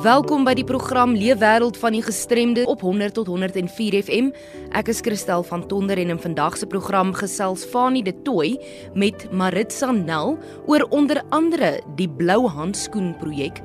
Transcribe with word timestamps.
Welkom 0.00 0.46
by 0.48 0.54
die 0.56 0.64
program 0.64 1.10
Leefwêreld 1.12 1.76
van 1.76 1.92
die 1.92 2.00
Gestremde 2.00 2.62
op 2.72 2.80
100 2.80 3.18
tot 3.18 3.26
104 3.28 3.98
FM. 3.98 4.30
Ek 4.72 4.88
is 4.88 5.02
Christel 5.04 5.42
van 5.44 5.66
Tonder 5.68 6.00
en 6.00 6.14
in 6.14 6.20
vandag 6.22 6.56
se 6.56 6.64
program 6.64 7.10
gesels 7.12 7.66
Fanie 7.68 8.00
de 8.06 8.14
Tooi 8.24 8.54
met 8.96 9.26
Maritza 9.28 9.90
Nel 9.92 10.38
oor 10.64 10.86
onder 10.88 11.20
andere 11.28 11.82
die 12.00 12.08
Blou 12.08 12.48
Handskoen 12.48 13.12
projek. 13.20 13.60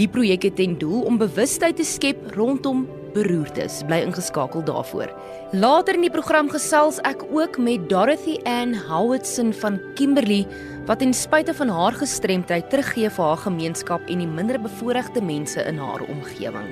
Die 0.00 0.08
projek 0.08 0.48
het 0.48 0.56
ten 0.56 0.78
doel 0.80 1.02
om 1.02 1.20
bewustheid 1.20 1.76
te 1.76 1.84
skep 1.84 2.24
rondom 2.32 2.86
beroertes. 3.16 3.80
Bly 3.88 4.02
ingeskakel 4.04 4.64
daarvoor. 4.66 5.12
Later 5.56 5.96
in 5.96 6.04
die 6.06 6.12
program 6.12 6.50
gesels 6.52 7.00
ek 7.08 7.24
ook 7.32 7.58
met 7.62 7.88
Dorothy 7.90 8.36
Ann 8.48 8.76
Howardson 8.88 9.54
van 9.62 9.80
Kimberley 9.98 10.44
wat 10.86 11.00
ten 11.02 11.14
spyte 11.16 11.54
van 11.56 11.72
haar 11.72 11.96
gestremdheid 11.98 12.68
teruggee 12.70 13.10
vir 13.10 13.30
haar 13.30 13.42
gemeenskap 13.46 14.12
en 14.12 14.22
die 14.22 14.30
minderbevoorregte 14.30 15.22
mense 15.24 15.64
in 15.66 15.80
haar 15.82 16.04
omgewing. 16.06 16.70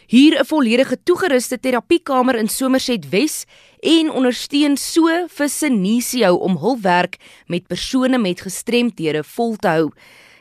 Hier 0.06 0.38
'n 0.38 0.44
volledige 0.44 1.02
toegeruste 1.02 1.60
terapiekamer 1.60 2.34
in 2.34 2.48
Somerset 2.48 3.08
Wes 3.08 3.44
en 3.80 4.10
ondersteun 4.10 4.76
so 4.76 5.26
vir 5.28 5.48
Senisio 5.48 6.34
om 6.34 6.56
hul 6.56 6.80
werk 6.80 7.16
met 7.46 7.66
persone 7.66 8.18
met 8.18 8.40
gestremthede 8.40 9.24
vol 9.24 9.56
te 9.56 9.68
hou. 9.68 9.90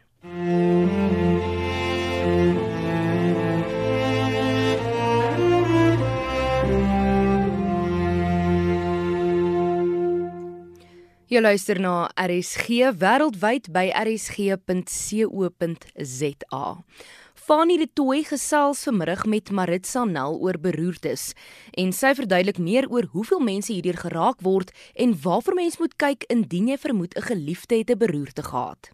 Jy 11.30 11.38
luister 11.38 11.78
na 11.78 12.08
RSG 12.18 12.88
wêreldwyd 12.98 13.68
by 13.70 13.84
rsg.co.za. 13.94 14.66
Fanie 17.38 17.78
de 17.78 17.86
Tooi 17.86 18.24
gesels 18.26 18.82
vanmiddag 18.88 19.22
met 19.30 19.52
Maritza 19.54 20.02
Nel 20.10 20.34
oor 20.42 20.58
beroertes 20.58 21.28
en 21.78 21.94
sy 21.94 22.10
verduidelik 22.18 22.58
meer 22.58 22.90
oor 22.90 23.06
hoeveel 23.12 23.38
mense 23.46 23.70
hierdeur 23.70 24.00
geraak 24.02 24.42
word 24.42 24.74
en 24.98 25.14
waarvoor 25.22 25.54
mens 25.54 25.78
moet 25.78 25.94
kyk 26.02 26.26
indien 26.34 26.66
jy 26.72 26.78
vermoed 26.82 27.14
'n 27.14 27.22
geliefde 27.22 27.78
het 27.78 27.90
'n 27.94 27.98
beroerte 28.02 28.42
gehad. 28.42 28.90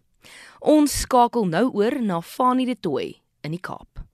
Ons 0.61 0.99
skakel 0.99 1.45
nou 1.45 1.73
oor 1.73 2.01
na 2.01 2.21
Fanie 2.21 2.69
de 2.69 2.77
Tooi 2.79 3.17
in 3.41 3.51
die 3.51 3.61
Kaap. 3.61 4.05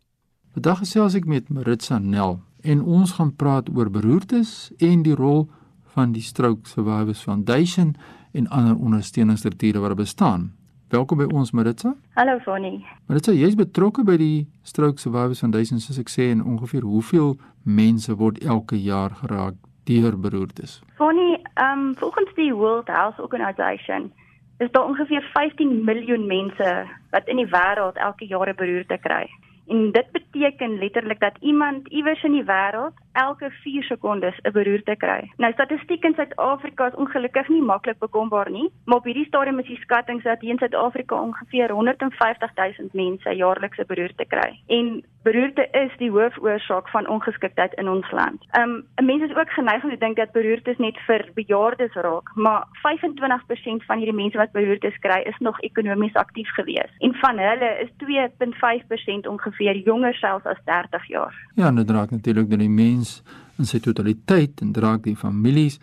Vandag 0.54 0.80
gesels 0.80 1.14
ek 1.16 1.25
met 1.25 1.50
Maritza 1.50 2.00
Nel 2.00 2.40
en 2.62 2.81
ons 2.81 3.12
gaan 3.12 3.36
praat 3.36 3.70
oor 3.75 3.90
beroertes 3.90 4.72
en 4.78 5.04
die 5.04 5.16
rol 5.16 5.50
van 5.94 6.12
die 6.12 6.22
Stroke 6.22 6.68
Survivors 6.68 7.22
Foundation 7.22 7.95
en 8.34 8.48
ander 8.48 8.75
ondersteuningsstrukture 8.75 9.80
wat 9.80 9.95
bestaan. 9.95 10.54
Welkom 10.90 11.18
by 11.18 11.28
ons 11.34 11.51
Maritza. 11.51 11.95
Hallo 12.13 12.40
Fanny. 12.40 12.86
Maritza, 13.06 13.34
jy's 13.34 13.57
betrokke 13.57 14.04
by 14.06 14.18
die 14.18 14.48
Stroke 14.62 15.01
Survivors 15.01 15.42
Foundation 15.42 15.81
soos 15.81 16.00
ek 16.01 16.10
sê 16.10 16.31
en 16.34 16.42
ongeveer 16.42 16.86
hoeveel 16.86 17.36
mense 17.66 18.13
word 18.18 18.42
elke 18.45 18.78
jaar 18.81 19.13
geraak 19.22 19.57
deur 19.90 20.18
beroertes? 20.18 20.81
Fanny, 20.98 21.38
ehm 21.54 21.88
um, 21.88 21.96
volgens 22.01 22.34
die 22.38 22.51
World 22.54 22.89
Health 22.89 23.22
Organization 23.22 24.10
is 24.57 24.72
daar 24.72 24.86
ongeveer 24.86 25.30
15 25.34 25.84
miljoen 25.86 26.25
mense 26.28 26.69
wat 27.12 27.28
in 27.28 27.42
die 27.42 27.50
wêreld 27.54 27.98
elke 27.98 28.25
jaar 28.25 28.50
'n 28.50 28.57
beroerte 28.57 28.98
kry. 29.01 29.25
En 29.68 29.92
dit 29.92 30.07
beteken 30.12 30.78
letterlik 30.78 31.19
dat 31.19 31.38
iemand 31.39 31.88
iewers 31.88 32.24
in 32.24 32.31
die 32.31 32.46
wêreld 32.46 32.94
elke 33.13 33.50
4 33.63 33.83
sekondes 33.83 34.39
'n 34.42 34.51
beroerte 34.51 34.95
kry. 34.95 35.31
Nou 35.38 35.51
statistiek 35.54 36.04
in 36.04 36.13
Suid-Afrika 36.13 36.88
is 36.88 36.95
ongelukkig 36.95 37.48
nie 37.48 37.62
maklik 37.62 38.00
bekombaar 38.00 38.50
nie, 38.50 38.69
maar 38.86 38.98
op 38.98 39.04
hierdie 39.04 39.25
stadium 39.25 39.60
is 39.60 39.65
die 39.65 39.80
skattings 39.81 40.24
dat 40.24 40.42
hier 40.42 40.51
in 40.51 40.57
Suid-Afrika 40.57 41.21
ongeveer 41.21 41.71
150 41.71 42.51
000 42.56 42.89
mense 42.92 43.36
jaarliks 43.36 43.77
'n 43.77 43.86
beroerte 43.88 44.25
kry. 44.25 44.60
En 44.68 45.04
beroerte 45.24 45.68
is 45.71 45.92
die 45.98 46.12
hoofoorsaak 46.12 46.89
van 46.89 47.07
ongeskiktheid 47.07 47.74
in 47.74 47.89
ons 47.89 48.12
land. 48.12 48.39
Um 48.60 48.83
'n 48.95 49.06
mens 49.06 49.24
is 49.24 49.36
ook 49.36 49.50
geneig 49.50 49.83
om 49.83 49.89
te 49.89 49.98
dink 49.98 50.15
dat 50.15 50.31
beroertes 50.31 50.77
net 50.77 50.98
vir 51.07 51.30
bejaardes 51.33 51.94
raak, 51.94 52.36
maar 52.36 52.68
25% 52.71 53.86
van 53.86 53.98
hierdie 53.98 54.21
mense 54.21 54.38
wat 54.38 54.51
beroertes 54.51 55.00
kry, 55.00 55.21
is 55.25 55.38
nog 55.39 55.60
ekonomies 55.60 56.13
aktief 56.13 56.50
gewees. 56.54 56.92
En 57.00 57.13
van 57.13 57.38
hulle 57.38 57.69
is 57.83 57.89
2.5% 57.98 59.27
ongeveer 59.27 59.75
jonger 59.75 60.13
selfs 60.13 60.45
as 60.45 60.57
30 60.65 61.07
jaar. 61.07 61.33
Ja, 61.56 61.71
dit 61.71 61.89
raak 61.89 62.12
natuurlik 62.12 62.50
dan 62.50 62.60
die 62.60 62.69
mens 63.03 63.21
in 63.59 63.69
sy 63.69 63.79
totaliteit 63.83 64.61
en 64.63 64.73
draak 64.73 65.03
die 65.03 65.17
families 65.19 65.79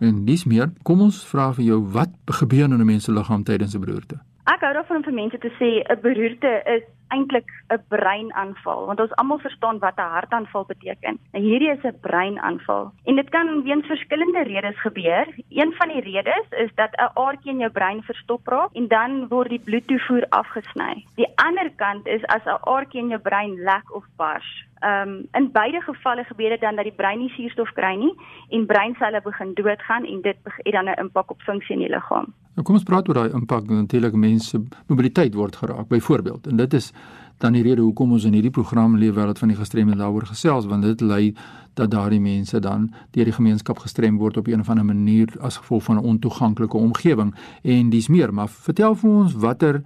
en 0.00 0.24
dis 0.24 0.46
meer. 0.48 0.70
Kom 0.86 1.02
ons 1.04 1.18
vra 1.28 1.50
vir 1.56 1.64
jou 1.72 1.80
wat 1.96 2.12
gebeur 2.40 2.68
in 2.68 2.80
'n 2.80 2.86
mens 2.86 3.04
se 3.04 3.12
liggaam 3.12 3.42
tydens 3.44 3.74
'n 3.74 3.80
beroerte? 3.80 4.16
Ek 4.46 4.60
hou 4.60 4.72
daarvan 4.72 4.96
om 4.96 5.02
vir 5.02 5.14
mense 5.14 5.38
te 5.38 5.50
sê 5.58 5.82
'n 5.84 6.00
beroerte 6.00 6.62
is 6.76 6.84
eintlik 7.10 7.48
'n 7.68 7.82
breinaanval 7.88 8.86
want 8.86 9.00
ons 9.00 9.14
almal 9.14 9.38
verstaan 9.38 9.78
wat 9.78 9.96
'n 9.96 10.12
hartaanval 10.16 10.64
beteken. 10.64 11.18
En 11.30 11.42
hierdie 11.42 11.70
is 11.70 11.84
'n 11.84 12.00
breinaanval 12.00 12.92
en 13.04 13.14
dit 13.16 13.28
kan 13.28 13.62
weens 13.62 13.86
verskillende 13.86 14.42
redes 14.42 14.80
gebeur. 14.80 15.26
Een 15.48 15.72
van 15.78 15.88
die 15.88 16.00
redes 16.00 16.46
is 16.50 16.70
dat 16.74 16.92
'n 16.92 17.10
aardjie 17.14 17.52
in 17.52 17.58
jou 17.58 17.70
brein 17.70 18.02
verstop 18.02 18.46
raak 18.46 18.72
en 18.72 18.88
dan 18.88 19.28
word 19.28 19.48
die 19.48 19.64
bloedtoevoer 19.64 20.26
afgesny. 20.28 21.04
Die 21.14 21.32
ander 21.34 21.70
kant 21.76 22.06
is 22.06 22.24
as 22.26 22.44
'n 22.44 22.60
aardjie 22.60 23.00
in 23.00 23.08
jou 23.08 23.20
brein 23.20 23.54
lek 23.62 23.94
of 23.94 24.04
bars. 24.16 24.68
Ehm 24.80 25.08
um, 25.08 25.26
in 25.32 25.50
beide 25.52 25.80
gevalle 25.80 26.24
gebeur 26.24 26.48
dit 26.48 26.60
dan 26.60 26.74
dat 26.74 26.84
die 26.84 26.96
brein 26.96 27.18
nie 27.18 27.28
suurstof 27.28 27.72
kry 27.72 27.94
nie 27.94 28.14
en 28.48 28.66
breinselle 28.66 29.20
begin 29.22 29.54
doodgaan 29.54 30.04
en 30.04 30.20
dit 30.22 30.36
het 30.44 30.72
dan 30.72 30.88
'n 30.88 31.00
impak 31.00 31.30
op 31.30 31.40
funksie 31.40 31.74
in 31.74 31.82
die 31.82 31.90
liggaam. 31.90 32.32
Nou 32.54 32.64
kom 32.66 32.74
ons 32.74 32.84
praat 32.84 33.08
oor 33.08 33.14
daai 33.14 33.32
impak 33.32 33.68
natuurlik 33.68 34.14
mense 34.14 34.58
mobiliteit 34.86 35.34
word 35.34 35.56
geraak 35.56 35.88
byvoorbeeld 35.88 36.46
en 36.46 36.56
dit 36.56 36.72
is 36.72 36.92
dan 37.40 37.52
die 37.52 37.62
rede 37.62 37.80
hoekom 37.80 38.12
ons 38.12 38.24
in 38.24 38.32
hierdie 38.36 38.50
program 38.50 38.96
leef 38.96 39.14
wêreld 39.14 39.38
van 39.38 39.48
die 39.48 39.56
gestremde 39.56 39.96
daaroor 39.96 40.26
gesels 40.26 40.66
want 40.66 40.82
dit 40.82 41.00
lei 41.00 41.34
dat 41.74 41.90
daardie 41.90 42.20
mense 42.20 42.60
dan 42.60 42.90
deur 43.10 43.24
die 43.24 43.38
gemeenskap 43.38 43.78
gestrem 43.78 44.18
word 44.18 44.36
op 44.36 44.46
een 44.46 44.60
of 44.60 44.68
ander 44.68 44.84
manier 44.84 45.32
as 45.40 45.56
gevolg 45.56 45.82
van 45.82 45.96
'n 45.96 46.04
ontoeganklike 46.04 46.76
omgewing 46.76 47.34
en 47.62 47.90
dis 47.90 48.08
meer 48.08 48.34
maar 48.34 48.48
vertel 48.48 48.94
vir 48.94 49.10
ons 49.10 49.34
watter 49.34 49.82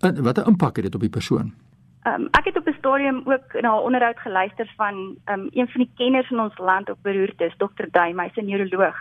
watter 0.00 0.46
impak 0.46 0.76
het 0.76 0.84
dit 0.84 0.94
op 0.94 1.00
die 1.00 1.16
persoon 1.18 1.52
Um, 2.04 2.26
ek 2.36 2.44
het 2.44 2.56
op 2.56 2.66
'n 2.68 2.76
stadium 2.78 3.22
ook 3.24 3.52
na 3.60 3.70
'n 3.76 3.84
onderhoud 3.88 4.18
geluister 4.18 4.72
van 4.76 4.94
um, 5.24 5.48
een 5.50 5.68
van 5.68 5.80
die 5.80 5.90
kenners 5.96 6.30
in 6.30 6.40
ons 6.40 6.58
land 6.58 6.90
op 6.90 6.98
beroertes, 7.02 7.56
Dr. 7.56 7.86
Duy, 7.90 8.12
hy's 8.16 8.36
'n 8.36 8.44
neuroloog. 8.44 8.96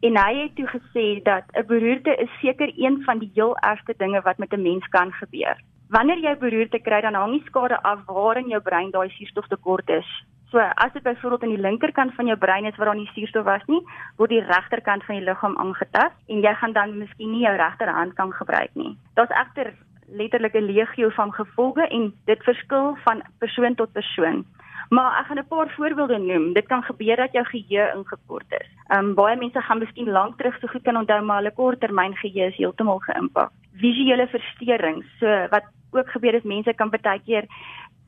En 0.00 0.16
hy 0.16 0.42
het 0.42 0.54
toe 0.54 0.66
gesê 0.66 1.22
dat 1.22 1.44
'n 1.52 1.66
beroerte 1.66 2.14
is 2.14 2.30
seker 2.40 2.72
een 2.76 3.02
van 3.02 3.18
die 3.18 3.30
heel 3.34 3.56
ergste 3.56 3.94
dinge 3.96 4.20
wat 4.20 4.38
met 4.38 4.52
'n 4.52 4.62
mens 4.62 4.88
kan 4.88 5.12
gebeur. 5.12 5.56
Wanneer 5.88 6.18
jy 6.20 6.34
beroerte 6.36 6.78
kry, 6.84 7.00
dan 7.00 7.16
hang 7.16 7.32
die 7.32 7.46
skade 7.46 7.78
af 7.82 8.02
waar 8.06 8.36
in 8.36 8.50
jou 8.52 8.60
brein 8.60 8.90
daai 8.92 9.08
suurstoftekort 9.08 9.88
is. 9.88 10.08
So, 10.50 10.60
as 10.60 10.92
dit 10.92 11.02
byvoorbeeld 11.02 11.42
aan 11.42 11.54
die 11.54 11.64
linkerkant 11.64 12.14
van 12.14 12.26
jou 12.26 12.36
brein 12.36 12.64
is 12.68 12.76
waar 12.76 12.90
daar 12.90 12.96
nie 12.96 13.10
suurstof 13.14 13.44
was 13.44 13.64
nie, 13.68 13.80
word 14.16 14.32
die 14.32 14.44
regterkant 14.44 15.04
van 15.04 15.16
die 15.16 15.24
liggaam 15.24 15.56
aangetast 15.60 16.16
en 16.28 16.44
jy 16.44 16.54
gaan 16.60 16.72
dan 16.76 16.92
miskien 16.98 17.32
nie 17.32 17.44
jou 17.46 17.54
regterhand 17.56 18.14
kan 18.20 18.32
gebruik 18.32 18.76
nie. 18.76 18.94
Daar's 19.16 19.32
egter 19.32 19.72
letterlik 20.08 20.54
'n 20.54 20.68
legio 20.72 21.08
van 21.08 21.32
gevolge 21.32 21.88
en 21.88 22.12
dit 22.24 22.44
verskil 22.44 22.96
van 23.04 23.22
persoon 23.38 23.74
tot 23.74 23.92
persoon. 23.92 24.44
Maar 24.88 25.20
ek 25.20 25.26
gaan 25.26 25.38
'n 25.38 25.48
paar 25.48 25.70
voorbeelde 25.76 26.18
noem. 26.18 26.52
Dit 26.52 26.66
kan 26.66 26.82
gebeur 26.82 27.16
dat 27.16 27.32
jou 27.32 27.44
geheue 27.44 27.92
ingekort 27.96 28.52
is. 28.60 28.68
Ehm 28.88 29.04
um, 29.04 29.14
baie 29.14 29.36
mense 29.36 29.60
gaan 29.60 29.78
miskien 29.78 30.10
lank 30.10 30.36
terug 30.36 30.58
so 30.60 30.66
goed 30.66 30.82
kan 30.82 30.96
onthou 30.96 31.22
maar 31.22 31.36
hulle 31.36 31.54
korttermyn 31.54 32.16
geheue 32.16 32.46
is 32.46 32.56
heeltemal 32.56 32.98
geïmpak. 32.98 33.50
Visuele 33.74 34.26
versteurings. 34.26 35.06
So 35.18 35.46
wat 35.50 35.64
ook 35.92 36.10
gebeur 36.10 36.34
is 36.34 36.42
mense 36.42 36.74
kan 36.74 36.90
baie 36.90 37.20
keer 37.26 37.46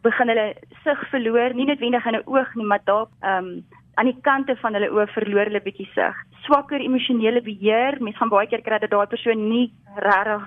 begin 0.02 0.28
hulle 0.28 0.54
sig 0.84 1.00
verloor, 1.10 1.54
nie 1.54 1.66
noodwendig 1.66 2.06
in 2.06 2.16
'n 2.16 2.26
oog 2.26 2.54
nie, 2.54 2.64
maar 2.64 2.80
dalk 2.84 3.10
ehm 3.20 3.44
um, 3.44 3.64
aan 3.94 4.06
die 4.06 4.20
kante 4.22 4.56
van 4.56 4.74
hulle 4.74 4.88
oë 4.90 5.06
verloor 5.12 5.44
hulle 5.44 5.60
bietjie 5.60 5.88
sig. 5.94 6.14
Swakker 6.44 6.80
emosionele 6.80 7.42
beheer. 7.42 7.98
Mense 8.00 8.18
gaan 8.18 8.32
baie 8.32 8.46
keer 8.46 8.62
kry 8.62 8.78
dat 8.78 8.90
daai 8.90 9.06
persoon 9.06 9.48
nie 9.48 9.72
regtig 9.96 10.44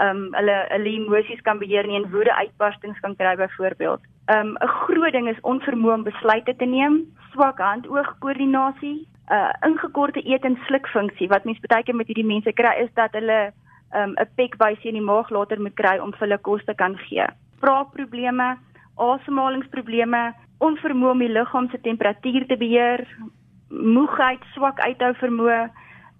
ehm 0.00 0.16
um, 0.16 0.34
hulle 0.36 0.56
hulle 0.70 0.90
emosies 0.98 1.40
kan 1.42 1.58
beheer 1.58 1.86
nie 1.86 1.96
en 1.96 2.10
woede 2.10 2.34
uitbarstings 2.34 3.00
kan 3.00 3.16
kry 3.16 3.36
byvoorbeeld. 3.36 4.00
Ehm 4.26 4.48
um, 4.48 4.56
'n 4.60 4.74
groot 4.82 5.12
ding 5.12 5.28
is 5.28 5.44
onvermoë 5.52 5.94
om 5.94 6.02
besluite 6.02 6.56
te 6.56 6.64
neem, 6.64 6.94
swak 7.32 7.58
hand-oog-koördinasie, 7.58 8.96
'n 8.96 9.34
uh, 9.34 9.52
ingekorte 9.68 10.20
eet 10.32 10.44
en 10.44 10.58
slukfunksie. 10.66 11.28
Wat 11.28 11.44
mense 11.44 11.60
baie 11.68 11.82
keer 11.82 11.94
met 11.94 12.06
hierdie 12.06 12.32
mense 12.34 12.52
kry 12.52 12.74
is 12.84 12.92
dat 12.94 13.12
hulle 13.12 13.52
um, 13.94 14.14
'n 14.16 14.28
pekbuisie 14.34 14.88
in 14.88 14.98
die 14.98 15.08
maag 15.10 15.30
later 15.30 15.60
moet 15.60 15.74
kry 15.74 15.98
om 15.98 16.12
vir 16.12 16.26
hulle 16.26 16.38
kos 16.38 16.64
te 16.64 16.74
kan 16.74 16.96
gee. 17.08 17.26
Praatprobleme, 17.60 18.56
asemhalingsprobleme, 18.96 20.34
onvermoë 20.58 21.10
om 21.10 21.18
die 21.18 21.32
liggaam 21.32 21.68
se 21.70 21.80
temperatuur 21.80 22.46
te 22.46 22.56
beheer, 22.56 23.06
moegheid, 23.70 24.42
swak 24.54 24.80
uithou 24.80 25.12
vermoë, 25.20 25.70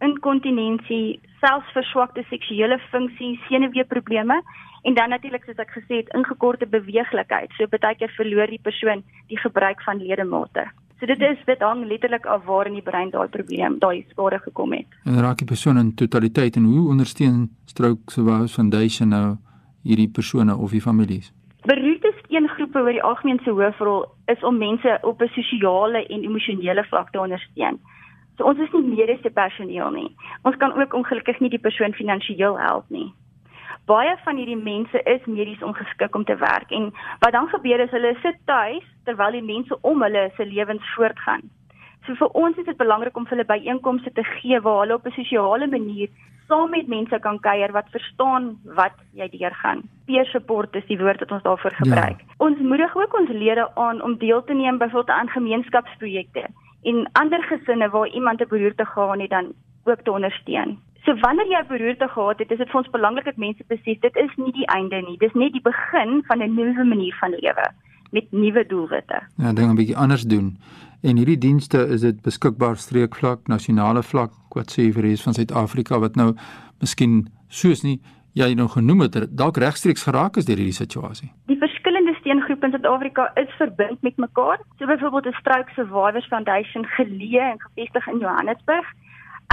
inkontinensie, 0.04 1.20
selfs 1.40 1.72
verswakte 1.72 2.24
seksuele 2.30 2.78
funksie, 2.90 3.40
senuweeprobleme 3.48 4.40
en 4.82 4.94
dan 4.94 5.10
natuurlik 5.10 5.44
soos 5.44 5.62
ek 5.62 5.72
gesê 5.78 6.02
het, 6.02 6.10
ingekorte 6.14 6.66
beweeglikheid. 6.66 7.50
So 7.56 7.66
baie 7.66 7.94
keer 7.98 8.12
verloor 8.16 8.46
die 8.52 8.62
persoon 8.62 9.02
die 9.28 9.40
gebruik 9.40 9.82
van 9.82 9.98
ledemate. 9.98 10.69
So 10.98 11.06
dit 11.06 11.20
is 11.20 11.38
dit 11.44 11.60
hang 11.60 11.84
letterlik 11.84 12.26
af 12.26 12.44
waar 12.44 12.66
in 12.66 12.72
die 12.72 12.82
brein 12.82 13.10
daai 13.10 13.28
probleem, 13.28 13.78
daai 13.78 14.04
skade 14.08 14.38
gekom 14.38 14.72
het. 14.72 14.87
En 15.04 15.20
raak 15.20 15.38
die 15.38 15.46
persoon 15.46 15.76
in 15.76 15.94
totaliteit 15.94 16.56
en 16.56 16.64
hoe 16.64 16.88
ondersteun 16.88 17.50
Stroke 17.64 18.12
Survivors 18.12 18.54
Foundation 18.54 19.08
nou 19.08 19.37
hierdie 19.82 20.08
persone 20.08 20.56
of 20.56 20.70
die 20.70 20.81
families? 20.81 21.32
Beroerte 21.67 22.12
een 22.29 22.48
groepe 22.48 22.79
oor 22.79 22.93
die 22.93 23.03
algemeen 23.03 23.38
se 23.44 23.50
hoofrol 23.50 24.06
is 24.26 24.43
om 24.43 24.58
mense 24.58 24.98
op 25.03 25.22
'n 25.22 25.29
sosiale 25.34 26.06
en 26.06 26.24
emosionele 26.24 26.84
vlak 26.84 27.10
te 27.10 27.20
ondersteun. 27.20 27.79
So 28.36 28.44
ons 28.44 28.58
is 28.58 28.72
nie 28.72 28.82
mediese 28.82 29.31
personeel 29.31 29.91
nie. 29.91 30.17
Ons 30.43 30.56
kan 30.56 30.72
ook 30.72 30.94
ongelukkig 30.94 31.41
nie 31.41 31.50
die 31.50 31.58
persoon 31.58 31.93
finansiëel 31.93 32.58
help 32.58 32.84
nie. 32.88 33.12
Baie 33.86 34.16
van 34.24 34.36
hierdie 34.36 34.58
mense 34.58 35.02
is 35.06 35.26
medies 35.31 35.62
ongeskik 35.62 36.14
om 36.19 36.24
te 36.24 36.34
werk 36.36 36.70
en 36.74 36.88
wat 37.22 37.32
dan 37.32 37.48
gebeur 37.48 37.81
is 37.84 37.93
hulle 37.94 38.16
sit 38.22 38.38
tuis 38.50 38.86
terwyl 39.05 39.36
die 39.36 39.46
mense 39.46 39.78
om 39.81 40.02
hulle 40.02 40.24
se 40.36 40.46
lewens 40.46 40.94
voortgaan. 40.94 41.44
So 42.06 42.14
vir 42.19 42.34
ons 42.38 42.58
is 42.58 42.66
dit 42.66 42.78
belangrik 42.78 43.16
om 43.16 43.26
vir 43.26 43.36
hulle 43.36 43.50
byeenkomste 43.52 44.10
te 44.14 44.24
gee 44.36 44.58
waar 44.64 44.81
hulle 44.82 44.98
op 44.98 45.06
'n 45.06 45.14
sosiale 45.19 45.66
manier 45.66 46.10
saam 46.48 46.70
met 46.70 46.88
mense 46.88 47.19
kan 47.22 47.38
kuier 47.40 47.72
wat 47.72 47.88
verstaan 47.90 48.58
wat 48.78 48.94
jy 49.14 49.28
deurgaan. 49.28 49.82
Peer 50.06 50.26
support 50.31 50.74
is 50.74 50.86
die 50.90 50.98
woord 50.98 51.20
wat 51.20 51.32
ons 51.32 51.43
daarvoor 51.43 51.74
gebruik. 51.78 52.19
Ja. 52.20 52.34
Ons 52.38 52.58
moedig 52.58 52.96
ook 52.96 53.19
ons 53.19 53.31
lede 53.31 53.69
aan 53.74 54.02
om 54.02 54.19
deel 54.19 54.44
te 54.44 54.55
neem 54.55 54.78
byvoorbeeld 54.78 55.19
aan 55.19 55.28
gemeenskapsprojekte 55.28 56.46
en 56.82 57.08
ander 57.12 57.43
gesinne 57.43 57.88
waar 57.88 58.08
iemand 58.08 58.40
'n 58.40 58.48
beroerte 58.48 58.84
gehad 58.84 59.20
het 59.20 59.31
dan 59.31 59.52
ook 59.84 60.02
te 60.02 60.12
ondersteun. 60.12 60.78
So 61.06 61.15
wanneer 61.22 61.46
jy 61.46 61.63
beroerte 61.69 62.08
gehad 62.08 62.39
het, 62.43 62.51
is 62.51 62.58
dit 62.58 62.70
vir 62.70 62.81
ons 62.81 62.91
belangrik 62.91 63.29
dat 63.29 63.36
mense 63.39 63.65
besef 63.70 64.01
dit 64.03 64.17
is 64.22 64.32
nie 64.43 64.53
die 64.56 64.67
einde 64.75 64.98
nie. 65.06 65.15
Dis 65.22 65.36
net 65.39 65.53
die 65.55 65.63
begin 65.63 66.22
van 66.27 66.43
'n 66.43 66.55
nuwe 66.55 66.84
manier 66.84 67.15
van 67.20 67.31
lewe 67.31 67.67
met 68.10 68.32
nuwe 68.32 68.67
doelwitte. 68.67 69.19
Ja, 69.36 69.53
ding 69.53 69.70
'n 69.70 69.77
bietjie 69.77 69.96
anders 69.96 70.27
doen. 70.27 70.58
En 71.03 71.17
hierdie 71.17 71.39
dienste 71.39 71.86
is 71.86 72.01
dit 72.01 72.22
beskikbaar 72.22 72.77
streekvlak, 72.77 73.46
nasionale 73.46 74.03
vlak, 74.03 74.32
wat 74.55 74.70
sê 74.70 74.93
vir 74.93 75.03
res 75.03 75.22
van 75.22 75.34
Suid-Afrika 75.34 75.98
wat 75.98 76.17
nou 76.17 76.34
miskien 76.81 77.29
soos 77.48 77.82
nie 77.82 78.01
jy 78.32 78.55
nou 78.55 78.69
genoem 78.69 79.01
het, 79.01 79.36
dalk 79.36 79.56
regstreeks 79.56 80.03
geraak 80.03 80.36
is 80.36 80.44
deur 80.44 80.56
hierdie 80.56 80.72
situasie. 80.72 81.32
Die 81.46 81.56
steengroepe 82.27 82.67
in 82.67 82.72
Suid-Afrika 82.72 83.31
is 83.39 83.51
verbind 83.58 84.03
met 84.03 84.17
mekaar. 84.17 84.58
So 84.79 84.86
byvoorbeeld 84.86 85.29
die 85.29 85.36
Stroke 85.39 85.70
Survivors 85.75 86.27
Foundation 86.27 86.86
geleë 86.96 87.53
en 87.53 87.60
gevestig 87.60 88.08
in 88.08 88.19
Johannesburg. 88.19 88.86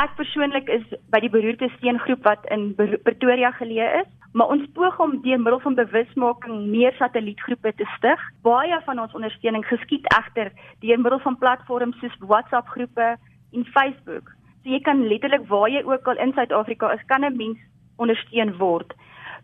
Ek 0.01 0.15
persoonlik 0.17 0.69
is 0.73 0.85
by 1.13 1.19
die 1.21 1.29
beroerte 1.29 1.67
steengroep 1.75 2.23
wat 2.25 2.47
in 2.53 2.71
Pretoria 2.75 3.51
geleë 3.53 3.99
is, 3.99 4.07
maar 4.33 4.49
ons 4.49 4.65
poog 4.73 4.97
om 5.03 5.19
deur 5.21 5.37
middel 5.37 5.61
van 5.61 5.77
bewusmaking 5.77 6.63
meer 6.71 6.95
satellietgroepe 6.97 7.75
te 7.77 7.85
stig. 7.97 8.23
Baie 8.41 8.79
van 8.87 9.03
ons 9.03 9.13
ondersteuning 9.13 9.65
geskied 9.69 10.09
egter 10.17 10.49
deur 10.81 11.03
middel 11.03 11.21
van 11.27 11.37
platforms 11.37 12.01
soos 12.01 12.17
WhatsApp 12.25 12.73
groepe 12.73 13.11
en 13.53 13.69
Facebook. 13.75 14.33
So 14.63 14.73
jy 14.73 14.81
kan 14.81 15.05
letterlik 15.05 15.45
waar 15.53 15.69
jy 15.69 15.85
ook 15.85 16.09
al 16.09 16.25
in 16.25 16.33
Suid-Afrika 16.33 16.89
is, 16.97 17.05
kan 17.05 17.21
'n 17.21 17.37
mens 17.37 17.59
ondersteun 17.97 18.57
word. 18.57 18.93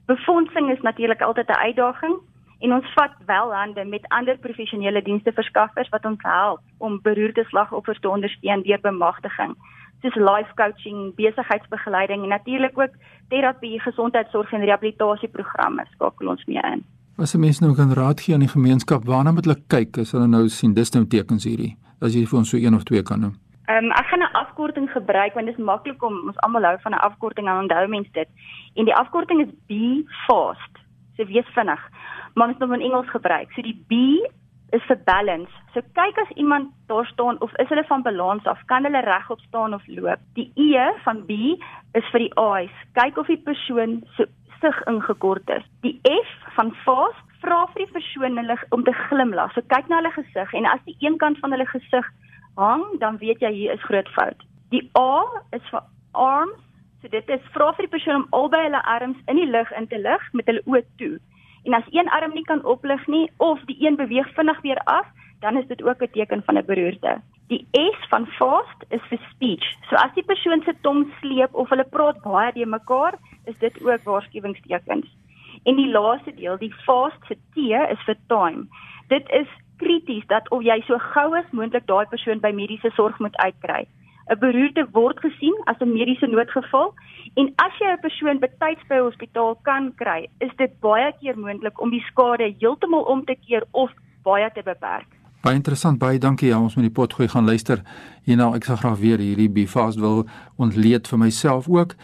Befondsing 0.08 0.72
is 0.72 0.82
natuurlik 0.82 1.22
altyd 1.22 1.50
'n 1.50 1.62
uitdaging, 1.68 2.16
en 2.60 2.74
ons 2.74 2.94
vat 2.96 3.12
wel 3.26 3.54
hande 3.54 3.86
met 3.86 4.08
ander 4.08 4.38
professionele 4.38 5.02
diensteverskaffers 5.02 5.90
wat 5.90 6.06
ons 6.06 6.22
help 6.22 6.60
om 6.78 7.02
beroerte 7.02 7.44
slagoffers 7.48 8.00
te 8.00 8.10
ondersteun 8.10 8.64
deur 8.64 8.82
bemagtiging 8.82 9.56
soos 10.02 10.16
life 10.16 10.54
coaching, 10.56 11.16
besigheidsbegeleiding 11.16 12.24
en 12.24 12.30
natuurlik 12.30 12.78
ook 12.80 12.94
terapie, 13.28 13.80
gesondheidsorg 13.82 14.52
en 14.54 14.66
rehabilitasieprogramme 14.66 15.86
skakel 15.92 16.28
ons 16.28 16.46
mee 16.46 16.62
in. 16.72 16.84
As 17.18 17.36
'n 17.36 17.40
mens 17.40 17.60
nou 17.60 17.76
kan 17.76 17.94
raad 17.94 18.22
gee 18.22 18.34
aan 18.34 18.46
die 18.48 18.56
gemeenskap 18.58 19.06
waarna 19.06 19.32
moet 19.32 19.46
hulle 19.46 19.62
kyk 19.68 19.98
as 19.98 20.12
hulle 20.12 20.28
nou 20.28 20.48
sien 20.48 20.74
dis 20.74 20.92
nou 20.94 21.06
tekens 21.06 21.44
hierdie 21.44 21.76
as 22.02 22.14
jy 22.16 22.26
vir 22.26 22.40
ons 22.40 22.50
so 22.50 22.58
een 22.58 22.76
of 22.76 22.84
twee 22.84 23.04
kan 23.04 23.20
noem. 23.20 23.36
Ehm 23.70 23.86
um, 23.86 23.92
ek 23.92 24.08
gaan 24.10 24.20
'n 24.20 24.34
afkorting 24.44 24.90
gebruik 24.92 25.34
want 25.34 25.46
dit 25.46 25.58
is 25.58 25.64
maklik 25.64 26.04
om 26.04 26.16
ons 26.28 26.38
almal 26.38 26.64
hou 26.64 26.78
van 26.82 26.92
'n 26.92 27.06
afkorting 27.08 27.48
en 27.48 27.58
onthou 27.64 27.88
mense 27.88 28.12
dit. 28.12 28.30
En 28.76 28.86
die 28.86 28.96
afkorting 28.96 29.42
is 29.42 29.54
be 29.68 30.04
fast. 30.28 30.74
So 31.16 31.26
wees 31.26 31.50
vinnig. 31.54 31.82
Maar 32.34 32.48
ons 32.48 32.58
moet 32.58 32.80
in 32.80 32.82
Engels 32.82 33.10
gebruik. 33.10 33.52
So 33.52 33.62
die 33.62 33.84
B 33.88 33.94
is 34.74 34.84
vir 34.88 34.98
balance. 35.06 35.52
So 35.74 35.82
kyk 35.98 36.18
as 36.22 36.32
iemand 36.36 36.72
daar 36.88 37.06
staan 37.06 37.40
of 37.42 37.54
is 37.64 37.70
hulle 37.70 37.86
van 37.88 38.04
balans 38.04 38.46
af, 38.46 38.62
kan 38.66 38.84
hulle 38.84 39.02
regop 39.06 39.40
staan 39.48 39.74
of 39.74 39.88
loop. 39.88 40.20
Die 40.36 40.52
E 40.56 40.90
van 41.06 41.26
B 41.26 41.58
is 41.98 42.12
vir 42.14 42.26
die 42.26 42.34
eyes. 42.36 42.76
Kyk 42.94 43.18
of 43.18 43.28
die 43.28 43.42
persoon 43.50 44.04
se 44.18 44.28
sig 44.62 44.82
ingekort 44.88 45.50
is. 45.50 45.66
Die 45.82 46.00
F 46.04 46.32
van 46.56 46.74
fast 46.86 47.26
vra 47.42 47.66
vir 47.74 47.86
die 47.86 47.94
persoon 47.96 48.38
hulle 48.42 48.58
om 48.76 48.84
te 48.84 48.96
glimlag. 49.08 49.54
So 49.56 49.64
kyk 49.74 49.88
na 49.90 50.02
hulle 50.02 50.12
gesig 50.18 50.54
en 50.54 50.68
as 50.70 50.84
die 50.88 50.98
een 51.00 51.18
kant 51.22 51.40
van 51.44 51.56
hulle 51.56 51.68
gesig 51.70 52.08
hang, 52.60 52.84
dan 53.00 53.18
weet 53.24 53.40
jy 53.46 53.52
hier 53.56 53.78
is 53.78 53.86
groot 53.88 54.10
fout. 54.18 54.44
Die 54.74 54.84
A 55.00 55.24
is 55.56 55.64
vir 55.72 55.86
arms. 56.14 56.60
So 57.02 57.08
dit 57.08 57.30
is 57.32 57.44
vra 57.56 57.72
vir 57.78 57.88
die 57.88 57.94
persoon 57.96 58.24
om 58.24 58.28
albei 58.36 58.66
hulle 58.66 58.82
arms 58.84 59.20
in 59.32 59.40
die 59.40 59.48
lug 59.48 59.72
in 59.80 59.88
te 59.88 60.02
lig 60.02 60.26
met 60.36 60.50
hulle 60.52 60.66
oë 60.68 60.84
toe. 61.00 61.16
En 61.64 61.74
as 61.74 61.88
een 61.92 62.10
arm 62.10 62.34
nie 62.34 62.44
kan 62.44 62.64
oplig 62.66 63.08
nie 63.08 63.32
of 63.38 63.60
die 63.66 63.78
een 63.88 63.96
beweeg 63.96 64.34
vinnig 64.34 64.62
weer 64.62 64.82
af, 64.84 65.08
dan 65.40 65.58
is 65.58 65.68
dit 65.68 65.84
ook 65.84 66.02
'n 66.02 66.12
teken 66.12 66.44
van 66.46 66.58
'n 66.58 66.66
beroerte. 66.66 67.22
Die 67.48 67.68
S 67.72 68.08
van 68.10 68.26
fast 68.28 68.80
is 68.90 69.02
vir 69.10 69.20
speech. 69.32 69.66
So 69.90 69.96
as 69.96 70.14
die 70.14 70.24
persoon 70.24 70.62
se 70.64 70.74
tong 70.82 71.14
sleep 71.20 71.54
of 71.54 71.70
hulle 71.70 71.84
praat 71.90 72.22
baie 72.22 72.52
de 72.54 72.66
mekaar, 72.66 73.14
is 73.46 73.58
dit 73.58 73.86
ook 73.86 74.04
waarskuwingstekens. 74.04 75.08
En 75.64 75.76
die 75.76 75.92
laaste 75.92 76.34
deel, 76.36 76.58
die 76.58 76.74
fast 76.74 77.26
se 77.28 77.36
T 77.36 77.58
is 77.92 78.04
vir 78.06 78.18
time. 78.28 78.68
Dit 79.08 79.30
is 79.30 79.48
krities 79.78 80.26
dat 80.28 80.50
of 80.50 80.62
jy 80.62 80.82
so 80.82 80.98
gou 80.98 81.38
as 81.38 81.52
moontlik 81.52 81.88
daai 81.88 82.06
persoon 82.06 82.40
by 82.40 82.52
mediese 82.52 82.92
sorg 82.96 83.20
moet 83.20 83.38
uitkry. 83.38 83.88
'n 84.30 84.40
Beroerte 84.40 84.86
word 84.94 85.20
gesien 85.20 85.56
as 85.66 85.78
'n 85.80 85.92
mediese 85.94 86.28
noodgeval 86.28 86.94
en 87.36 87.54
as 87.56 87.74
jy 87.80 87.88
'n 87.92 88.00
persoon 88.02 88.40
betyds 88.40 88.84
by 88.90 88.96
'n 88.96 89.08
hospitaal 89.10 89.56
kan 89.64 89.94
kry, 89.96 90.30
is 90.40 90.52
dit 90.58 90.72
baie 90.80 91.12
keer 91.20 91.38
moontlik 91.38 91.82
om 91.82 91.90
die 91.90 92.06
skade 92.12 92.56
heeltemal 92.60 93.04
om 93.04 93.26
te 93.26 93.36
keer 93.36 93.64
of 93.72 93.92
baie 94.24 94.50
te 94.54 94.64
beperk. 94.64 95.08
Baie 95.42 95.56
interessant, 95.56 96.00
baie 96.00 96.20
dankie. 96.20 96.50
Ja, 96.50 96.60
ons 96.60 96.76
moet 96.76 96.84
die 96.84 96.92
pot 96.92 97.14
gooi 97.14 97.28
gaan 97.28 97.46
luister. 97.46 97.82
Hierna 98.24 98.54
ek 98.56 98.64
sal 98.64 98.76
graag 98.76 99.00
weer 99.00 99.18
hierdie 99.18 99.50
Bifast 99.50 100.00
wil 100.00 100.28
ontleed 100.58 101.08
vir 101.08 101.20
myself 101.20 101.70
ook. 101.70 101.96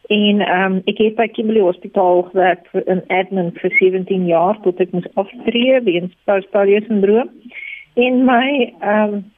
En 0.09 0.41
ehm 0.41 0.73
um, 0.73 0.81
ek 0.85 0.97
het 0.97 1.15
by 1.15 1.27
Kimberley 1.27 1.61
Hospitaal 1.61 2.23
gewerk 2.31 2.67
vir 2.71 2.83
'n 2.87 3.03
admin 3.07 3.51
vir 3.51 3.71
17 3.79 4.25
jaar 4.25 4.61
tot 4.61 4.79
ek 4.79 4.91
moes 4.91 5.13
aftree 5.15 5.81
weens 5.81 6.13
postpartum 6.25 6.83
sindroom. 6.87 7.29
En 7.95 8.25
my 8.25 8.73
ehm 8.79 9.13
um, 9.13 9.31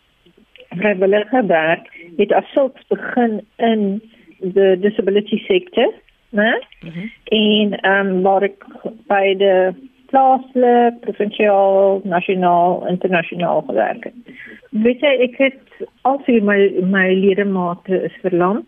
vrywillige 0.69 1.45
werk 1.45 1.89
het 2.17 2.33
asook 2.33 2.77
begin 2.87 3.41
in 3.57 4.01
die 4.39 4.79
disability 4.79 5.37
sector 5.37 5.91
né? 6.31 6.63
Mm 6.81 6.89
-hmm. 6.89 7.11
En 7.23 7.79
ehm 7.79 8.07
um, 8.07 8.21
waar 8.21 8.43
ek 8.43 8.65
by 9.07 9.35
die 9.37 9.89
plaaslik, 10.11 10.99
provinsiaal, 10.99 12.01
nasionaal, 12.03 12.87
internasionaal 12.87 13.61
gewerk 13.61 14.03
het. 14.03 14.35
Weet 14.69 14.99
jy, 14.99 15.13
ek 15.27 15.37
het 15.37 15.87
alsy 16.01 16.39
my 16.43 16.59
my 16.83 17.07
ledemate 17.15 18.03
is 18.03 18.15
verlam. 18.23 18.65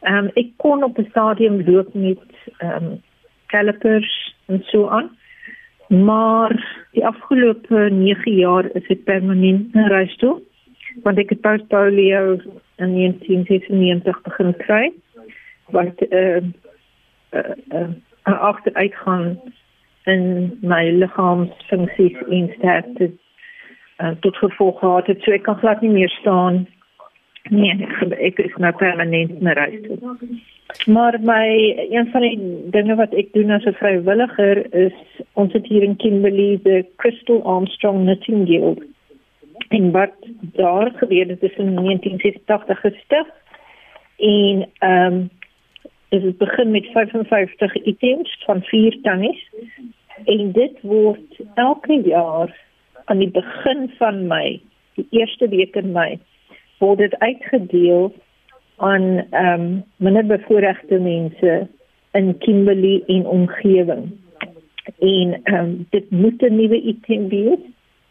Ehm 0.00 0.24
um, 0.24 0.30
ek 0.34 0.50
kon 0.56 0.84
op 0.84 0.98
'n 0.98 1.10
stadium 1.10 1.62
loop 1.66 1.94
met 1.94 2.22
ehm 2.58 2.84
um, 2.84 3.02
calipers 3.46 4.34
en 4.46 4.62
so 4.64 4.88
aan. 4.88 5.10
Maar 5.88 6.84
die 6.92 7.06
afgelope 7.06 7.88
9 7.90 8.32
jaar 8.32 8.64
is 8.74 8.86
dit 8.86 9.04
permanent 9.04 9.74
reis 9.74 10.16
toe. 10.16 10.40
Want 11.02 11.18
ek 11.18 11.30
het 11.30 11.68
polio 11.68 12.38
in 12.76 12.94
1996 12.94 14.22
begin 14.22 14.56
kry 14.56 14.92
wat 15.66 16.02
uh 16.10 16.42
uh, 17.36 17.80
uh 18.24 18.40
agteruitgaan 18.50 19.40
in 20.04 20.58
my 20.62 20.90
liggaamsfunksies 20.90 22.16
en 22.30 22.50
sterkte 22.58 23.10
uh, 23.98 24.10
tot 24.20 24.36
gevolg 24.36 24.78
gehad 24.78 25.06
het. 25.06 25.22
So 25.22 25.32
ek 25.32 25.42
kan 25.42 25.58
glad 25.62 25.80
nie 25.80 25.90
meer 25.90 26.10
staan 26.20 26.66
nee 27.50 27.72
ek, 27.78 28.12
ek 28.18 28.38
is 28.38 28.54
nou 28.58 28.72
permanent 28.74 29.30
in 29.38 29.52
reis 29.58 29.80
maar 30.90 31.14
my 31.22 31.46
een 31.90 32.08
van 32.10 32.24
die 32.26 32.38
dinge 32.74 32.96
wat 32.98 33.14
ek 33.14 33.32
doen 33.32 33.50
as 33.54 33.64
'n 33.64 33.78
vrywilliger 33.78 34.74
is 34.74 34.96
ons 35.32 35.52
het 35.52 35.66
hier 35.66 35.82
in 35.82 35.96
Kimberley 35.96 36.58
die 36.62 36.84
Crystal 36.96 37.42
Armstrong 37.42 38.02
Knitting 38.02 38.46
Guild. 38.46 38.82
En 39.68 39.90
wat 39.90 40.14
daar 40.52 40.90
gebeur 40.96 41.26
het 41.26 41.42
is 41.42 41.56
in 41.56 41.74
1986 41.74 42.80
gestig 42.80 43.26
en 44.16 44.66
ehm 44.78 45.12
um, 45.12 45.30
dit 46.08 46.22
het 46.22 46.38
begin 46.38 46.70
met 46.70 46.86
55 46.86 47.74
items 47.74 48.42
van 48.44 48.62
vier 48.62 48.98
tannies 49.02 49.50
en 50.24 50.52
dit 50.52 50.80
word 50.80 51.40
elke 51.54 52.00
jaar 52.04 52.54
aan 53.04 53.18
die 53.18 53.30
begin 53.30 53.90
van 53.98 54.26
Mei, 54.26 54.60
die 54.94 55.06
eerste 55.10 55.48
week 55.48 55.76
in 55.76 55.92
Mei, 55.92 56.18
word 56.78 56.98
dit 56.98 57.18
uitgedeel 57.18 58.14
aan 58.76 59.26
ehm 59.30 59.60
um, 59.60 59.84
minderbevoorregte 59.96 60.98
mense 60.98 61.68
in 62.12 62.38
Kimberley 62.38 63.02
en 63.06 63.26
omgewing. 63.26 64.10
En 64.98 65.40
ehm 65.42 65.54
um, 65.54 65.86
dit 65.90 66.10
moet 66.10 66.42
'n 66.42 66.56
nuwe 66.56 66.80
item 66.80 67.28
wees. 67.28 67.62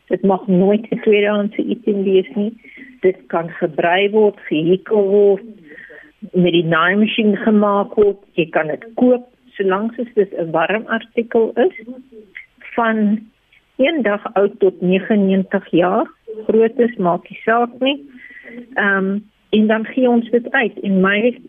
Dit 0.08 0.22
mag 0.22 0.48
nooit 0.48 0.90
'n 0.90 1.00
tweedehandse 1.00 1.64
item 1.64 2.04
wees 2.04 2.30
nie. 2.36 2.54
Dit 3.00 3.18
kan 3.28 3.50
gebrei 3.50 4.10
word, 4.10 4.40
gehikkel 4.40 5.04
word, 5.08 5.44
met 6.34 6.51
die 6.51 6.65
naaimasjien 6.65 7.36
gemaak 7.38 7.96
word. 7.96 8.20
Jy 8.34 8.50
kan 8.50 8.67
dit 8.67 8.86
koop 8.96 9.27
solank 9.55 9.96
dit 9.96 10.32
'n 10.34 10.51
warm 10.51 10.86
artikel 10.88 11.51
is 11.55 11.75
van 12.75 13.20
eendag 13.75 14.34
oud 14.34 14.60
tot 14.60 14.82
99 14.82 15.70
jaar. 15.72 16.08
Groottes 16.48 16.96
maak 16.96 17.29
nie 17.29 17.39
saak 17.44 17.79
nie. 17.79 17.98
Ehm 18.74 18.98
um, 18.98 19.24
en 19.50 19.67
dan 19.67 19.86
gee 19.86 20.10
ons 20.10 20.29
dit 20.29 20.51
uit 20.51 20.79
en 20.79 21.01
my 21.01 21.39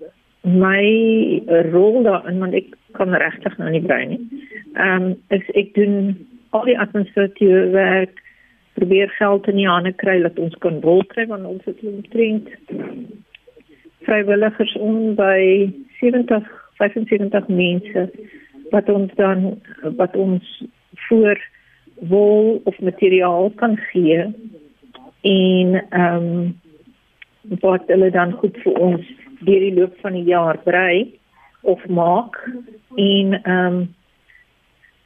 my 0.43 0.85
rol 1.73 2.03
daarin 2.03 2.39
want 2.39 2.55
ek 2.55 2.77
kan 2.93 3.15
regtig 3.15 3.59
nou 3.59 3.71
nie 3.71 3.83
brei 3.83 4.07
nie. 4.07 4.23
Ehm 4.75 5.03
um, 5.03 5.17
is 5.29 5.51
ek 5.55 5.75
doen 5.75 6.27
al 6.51 6.65
die 6.65 6.79
administratiewe 6.79 7.67
werk 7.71 8.23
probeer 8.75 9.09
geld 9.09 9.49
in 9.49 9.57
die 9.57 9.69
hande 9.69 9.93
kry 9.93 10.21
dat 10.23 10.39
ons 10.39 10.55
kan 10.65 10.81
rol 10.81 11.03
kry 11.13 11.27
want 11.27 11.45
ons 11.45 11.65
het 11.65 11.83
omtrent 11.83 12.49
vrywilligers 14.07 14.73
om 14.79 15.15
by 15.19 15.71
70 16.01 16.47
75 16.79 17.49
mense 17.49 18.07
wat 18.71 18.89
ons 18.93 19.13
dan 19.19 19.61
wat 19.99 20.17
ons 20.17 20.63
voor 21.09 21.41
wol 22.11 22.61
of 22.65 22.79
materiaal 22.81 23.51
kan 23.63 23.77
gee 23.91 24.23
en 25.21 25.75
ehm 25.89 26.31
um, 26.31 26.61
wat 27.63 27.87
hulle 27.87 28.11
dan 28.11 28.33
goed 28.43 28.57
vir 28.63 28.79
ons 28.89 29.11
deur 29.47 29.63
die 29.63 29.75
loop 29.75 29.95
van 30.03 30.17
die 30.19 30.27
jaar 30.27 30.59
brei 30.65 31.19
of 31.63 31.87
maak 31.87 32.39
en 32.95 33.37
ehm 33.43 33.67
um, 33.67 33.85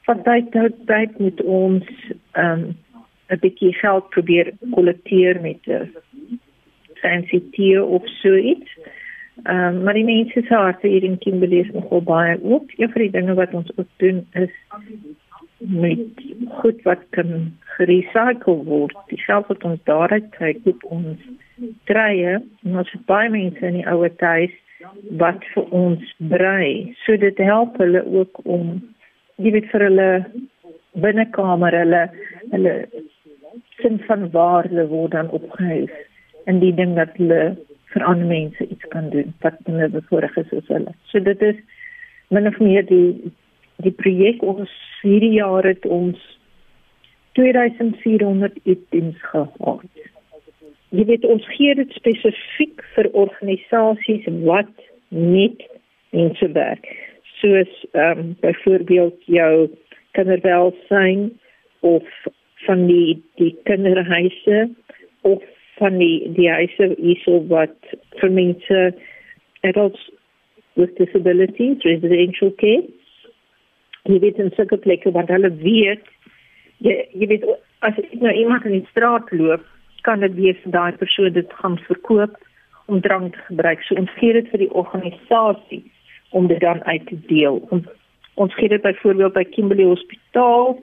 van 0.08 0.22
tyd 0.26 0.52
tot 0.52 0.78
tyd 0.86 1.18
met 1.18 1.42
ons 1.42 1.84
ehm 2.32 2.64
um, 2.64 2.78
'n 3.30 3.38
bietjie 3.38 3.72
geld 3.78 4.08
probeer 4.10 4.52
kollekteer 4.74 5.40
met 5.40 5.60
'n 5.66 5.90
fancy 7.02 7.42
tier 7.56 7.84
of 7.84 8.08
so 8.20 8.34
iets. 8.36 8.78
Ehm 9.44 9.76
um, 9.76 9.82
maar 9.84 9.94
die 9.94 10.04
mense 10.04 10.42
se 10.42 10.54
harte 10.54 10.88
hier 10.88 11.02
in 11.02 11.18
Kimberley 11.18 11.64
is 11.64 11.72
nogal 11.72 12.02
baie 12.02 12.38
oop. 12.42 12.70
Een 12.76 12.90
van 12.92 13.02
die 13.02 13.10
dinge 13.10 13.34
wat 13.34 13.54
ons 13.54 13.70
ook 13.76 13.88
doen 13.96 14.26
is 14.32 14.52
met 15.58 16.24
goed 16.48 16.82
wat 16.82 17.04
kan 17.10 17.56
gerecycle 17.76 18.64
word. 18.64 18.96
Die 19.08 19.20
geld 19.20 19.46
wat 19.46 19.64
ons 19.64 19.80
daaruit 19.84 20.28
kry, 20.36 20.54
koop 20.64 20.84
ons 20.84 21.18
treie 21.84 22.34
en 22.40 22.76
ons 22.82 22.92
het 22.92 23.06
baie 23.08 23.30
mense 23.30 23.66
in 23.66 23.80
die 23.80 23.86
ouer 23.88 24.12
huis 24.18 24.56
wat 25.20 25.44
vir 25.54 25.72
ons 25.76 26.14
brei. 26.32 26.94
So 27.04 27.16
dit 27.16 27.38
help 27.38 27.76
hulle 27.80 28.04
ook 28.04 28.40
om 28.44 28.76
jy 29.36 29.52
weet 29.56 29.68
vir 29.72 29.86
hulle 29.88 30.10
binnekamer 31.00 31.76
hulle 31.80 32.04
hulle 32.52 32.74
sin 33.80 34.00
van 34.08 34.30
waarde 34.30 34.86
word 34.88 35.16
dan 35.16 35.30
opgehef 35.36 35.92
in 36.46 36.60
die 36.60 36.74
ding 36.74 36.94
dat 36.96 37.16
hulle 37.18 37.56
vir 37.92 38.06
ander 38.06 38.26
mense 38.26 38.66
iets 38.66 38.88
kan 38.94 39.10
doen 39.10 39.32
wat 39.44 39.58
hulle 39.66 39.88
bevoorreg 39.88 40.36
is 40.42 40.48
soos 40.52 40.68
hulle. 40.72 40.94
So 41.10 41.20
dit 41.20 41.42
is 41.42 41.56
min 42.28 42.46
of 42.46 42.58
meer 42.62 42.86
die 42.86 43.32
die 43.80 43.94
projek 43.96 44.42
ons 44.44 44.70
hierdie 45.02 45.32
jaar 45.38 45.64
het 45.64 45.86
ons 45.86 46.20
2400 47.38 48.58
items 48.68 49.16
gehad. 49.30 50.08
Jy 50.90 51.04
weet 51.06 51.24
ons 51.24 51.46
gee 51.54 51.74
dit 51.78 51.92
spesifiek 51.96 52.82
vir 52.96 53.08
organisasies 53.22 54.26
wat 54.46 54.72
net 55.08 55.62
mense 56.10 56.50
werk. 56.56 56.90
Soos 57.40 57.70
ehm 57.92 58.18
um, 58.18 58.34
byvoorbeeld 58.42 59.30
jou 59.38 59.54
kinderwelsyn 60.18 61.30
of 61.80 62.04
van 62.66 62.86
die 62.86 63.22
die 63.40 63.54
kinderhuise 63.64 64.68
of 65.22 65.42
van 65.80 65.98
die 65.98 66.30
die 66.36 66.48
huise 66.52 66.92
hierso 66.98 67.40
wat 67.52 67.76
vir 68.20 68.32
mense 68.36 68.80
adults 69.66 70.06
with 70.78 70.96
disabilities 71.00 71.84
residential 71.88 72.52
care. 72.62 72.86
Jy 74.08 74.20
weet 74.22 74.40
in 74.40 74.52
sulke 74.56 74.78
plekke 74.80 75.12
waar 75.16 75.28
hulle 75.28 75.52
weet 75.60 76.06
jy, 76.84 76.96
jy 77.12 77.28
weet 77.32 77.46
as 77.86 77.98
ek 78.00 78.12
nou 78.20 78.32
iemand 78.36 78.66
in 78.68 78.78
die 78.78 78.88
straat 78.92 79.28
loop 79.32 79.64
kan 80.06 80.22
dit 80.24 80.36
wees 80.38 80.60
daai 80.76 80.92
persoon 81.00 81.34
dit 81.36 81.58
gaan 81.60 81.76
verkoop 81.88 82.36
om 82.90 83.00
drank 83.04 83.34
te 83.34 83.42
gebruik. 83.50 83.82
So 83.86 83.96
ons 84.00 84.12
gee 84.18 84.32
dit 84.34 84.48
vir 84.52 84.64
die 84.64 84.72
organisasie 84.82 85.82
om 86.36 86.48
dit 86.50 86.60
dan 86.62 86.80
uit 86.88 87.04
te 87.06 87.18
deel. 87.28 87.60
Ons, 87.74 87.86
ons 88.40 88.54
gee 88.56 88.70
dit 88.72 88.82
byvoorbeeld 88.82 89.36
by 89.36 89.44
Kimberley 89.52 89.88
Hospitaal 89.90 90.78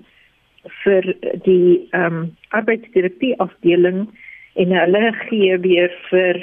vir 0.83 1.11
die 1.45 1.87
ehm 1.95 2.21
um, 2.21 2.23
arbeidsterapie 2.57 3.33
afdeling 3.43 4.07
en 4.57 4.73
hulle 4.73 5.03
gee 5.27 5.57
weer 5.65 5.91
vir 6.09 6.39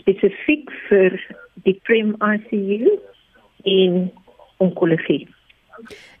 spesifiek 0.00 0.70
vir 0.88 1.18
die 1.66 1.76
prim 1.84 2.14
ICU 2.24 2.94
in 3.68 4.06
onkologie. 4.64 5.26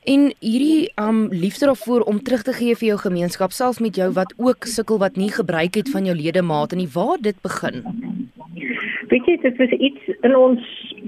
En 0.04 0.28
hierdie 0.40 0.90
um 1.00 1.26
liefde 1.30 1.66
daarvoor 1.66 2.00
om 2.00 2.22
terug 2.22 2.42
te 2.42 2.52
gee 2.52 2.76
vir 2.76 2.88
jou 2.88 2.98
gemeenskap 2.98 3.52
selfs 3.52 3.80
met 3.84 3.96
jou 3.96 4.10
wat 4.12 4.34
ook 4.36 4.68
sukkel 4.74 5.00
wat 5.02 5.16
nie 5.16 5.30
gebruik 5.32 5.74
het 5.74 5.90
van 5.90 6.04
jou 6.04 6.16
ledemate 6.16 6.76
nie, 6.76 6.88
waar 6.94 7.18
dit 7.20 7.36
begin? 7.42 7.82
Weet 9.08 9.26
jy 9.26 9.36
dit 9.42 9.56
was 9.58 9.74
iets 9.88 10.12
in 10.22 10.36
ons 10.36 10.62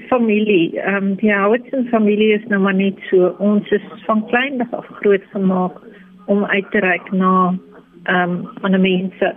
familie. 0.09 0.81
Ehm 0.81 0.97
um, 0.97 1.15
die 1.23 1.33
Howardson 1.33 1.87
familie 1.93 2.33
is 2.35 2.47
nou 2.49 2.61
maar 2.61 2.75
net 2.75 2.99
so 3.11 3.35
ons 3.39 3.71
is 3.71 3.87
van 4.07 4.27
klein 4.33 4.67
af 4.71 4.87
groot 5.01 5.25
gemaak 5.33 5.81
om 6.27 6.45
uit 6.45 6.71
te 6.71 6.79
reik 6.79 7.13
na 7.13 7.33
ehm 8.05 8.31
um, 8.31 8.49
ander 8.63 8.81
mense 8.81 9.35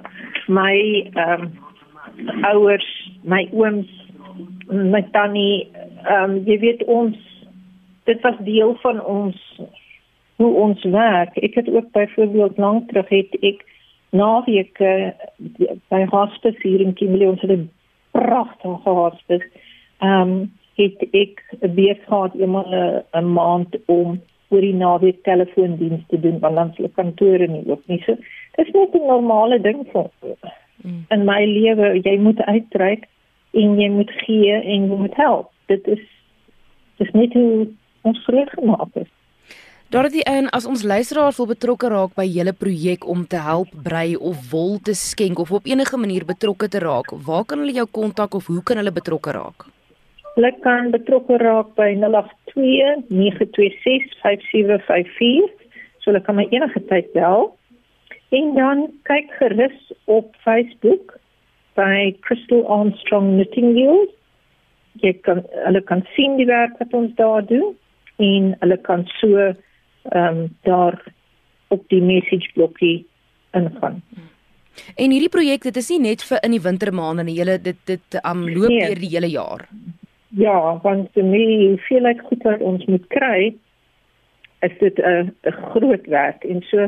my 0.48 0.76
ehm 1.14 1.42
um, 1.42 1.52
ouers, 2.44 2.88
my 3.24 3.50
ooms, 3.54 3.90
my 4.68 5.02
tannie, 5.12 5.70
ehm 6.04 6.24
um, 6.24 6.38
jy 6.46 6.58
weet 6.60 6.84
ons 6.84 7.18
dit 8.04 8.22
was 8.22 8.40
deel 8.44 8.76
van 8.82 9.00
ons 9.04 9.60
hoe 10.36 10.54
ons 10.66 10.84
werk. 10.84 11.38
Ek 11.38 11.56
het 11.56 11.70
ook 11.70 11.92
byvoorbeeld 11.92 12.58
lank 12.58 12.90
terug 12.90 13.10
het 13.10 13.38
ek 13.42 13.64
naweke 14.10 15.14
by 15.90 16.04
hospice 16.12 16.60
hier 16.62 16.82
in 16.82 16.94
Kimberley 16.94 17.28
ons 17.28 17.42
het 17.42 17.52
'n 17.52 17.72
pragtige 18.12 18.90
hospice. 18.90 19.48
Ehm 20.00 20.22
um, 20.22 20.52
het 20.76 21.08
ek 21.12 21.44
weer 21.62 21.98
gehad 22.08 22.34
eendag 22.36 22.68
'n 23.14 23.34
maand 23.34 23.78
om 23.86 24.22
oor 24.54 24.62
die 24.62 24.78
naweek 24.78 25.24
telefoondiens 25.28 26.06
te 26.10 26.20
doen 26.20 26.40
want 26.40 26.56
dan 26.56 26.74
se 26.78 26.90
kantore 26.96 27.48
nie 27.48 27.66
oop 27.68 27.82
nie. 27.88 28.02
So 28.06 28.16
Dit 28.56 28.68
is 28.68 28.74
net 28.74 28.94
'n 28.94 29.08
normale 29.08 29.60
ding 29.62 29.86
vir 29.92 30.10
mm. 30.84 31.06
in 31.10 31.26
my 31.26 31.46
lewe. 31.46 32.02
Jy 32.04 32.18
moet 32.20 32.40
uitreik 32.42 33.08
en 33.52 33.80
jy 33.80 33.90
moet 33.90 34.12
gee 34.26 34.54
en 34.54 34.90
jy 34.90 34.98
moet 34.98 35.16
help. 35.16 35.50
Dit 35.68 35.88
is 35.88 36.04
dis 36.98 37.12
net 37.12 37.34
hoe 37.34 37.68
ons 38.02 38.24
groot 38.26 38.50
gemaak 38.50 38.94
is. 38.94 39.10
Dorothy 39.90 40.22
en 40.26 40.50
as 40.50 40.66
ons 40.66 40.84
luisteraars 40.84 41.38
wil 41.38 41.48
betrokke 41.48 41.90
raak 41.90 42.14
by 42.16 42.26
julle 42.26 42.54
projek 42.54 43.08
om 43.08 43.26
te 43.28 43.38
help 43.38 43.70
brei 43.84 44.16
of 44.16 44.52
wol 44.52 44.78
te 44.82 44.94
skenk 44.94 45.40
of 45.40 45.52
op 45.52 45.66
enige 45.66 45.98
manier 45.98 46.26
betrokke 46.26 46.70
te 46.70 46.80
raak, 46.80 47.12
waar 47.26 47.46
kan 47.46 47.60
hulle 47.60 47.74
jou 47.74 47.88
kontak 47.92 48.34
of 48.34 48.48
hoe 48.48 48.64
kan 48.64 48.78
hulle 48.78 48.92
betrokke 48.92 49.32
raak? 49.32 49.66
Hulle 50.36 50.52
kan 50.64 50.90
betrokke 50.92 51.38
raak 51.42 51.76
by 51.78 51.92
082 52.02 53.06
926 53.10 54.16
5754 54.24 55.64
So 56.04 56.12
hulle 56.12 56.24
kan 56.24 56.36
my 56.36 56.44
enige 56.52 56.82
tyd 56.90 57.12
bel. 57.16 57.54
En 58.36 58.56
dan 58.58 58.88
kyk 59.08 59.30
gerus 59.40 59.94
op 60.12 60.36
Facebook 60.44 61.16
by 61.80 62.12
Crystal 62.26 62.66
Armstrong 62.68 63.38
Nightingale. 63.38 64.10
Jy 65.02 65.14
kan 65.26 65.46
hulle 65.64 65.82
kan 65.88 66.04
sien 66.16 66.36
die 66.38 66.50
werk 66.50 66.76
wat 66.82 66.94
ons 66.98 67.16
daar 67.16 67.46
doen 67.48 67.72
en 68.22 68.52
hulle 68.60 68.78
kan 68.90 69.08
so 69.20 69.40
ehm 69.40 70.28
um, 70.28 70.40
daar 70.68 71.00
op 71.74 71.88
die 71.90 72.02
message 72.04 72.52
blokkie 72.54 73.06
ingaan. 73.56 74.02
En 75.00 75.14
hierdie 75.14 75.32
projek 75.32 75.64
dit 75.64 75.78
is 75.80 75.90
nie 75.94 76.02
net 76.10 76.26
vir 76.28 76.44
in 76.44 76.58
die 76.58 76.62
wintermaande 76.62 77.24
nie. 77.24 77.38
Julle 77.40 77.56
dit 77.62 77.80
dit 77.88 78.20
um, 78.26 78.44
loop 78.50 78.70
nee. 78.74 78.84
deur 78.90 79.00
die 79.00 79.14
hele 79.16 79.32
jaar. 79.32 79.64
Ja, 80.36 80.80
want 80.82 81.12
vir 81.14 81.28
my 81.30 81.46
voel 81.86 82.10
ek 82.10 82.22
goed 82.26 82.46
wat 82.48 82.62
ons 82.66 82.86
moet 82.90 83.04
kry 83.14 83.54
is 84.66 84.72
dit 84.80 84.98
'n 84.98 85.30
groot 85.74 86.06
werk 86.10 86.44
en 86.44 86.62
so 86.70 86.88